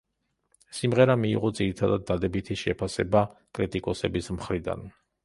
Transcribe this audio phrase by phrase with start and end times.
[0.77, 3.21] სიმღერა მიიღო ძირითადად დადებითი შეფასება
[3.59, 4.83] კრიტიკოსების მხრიდან.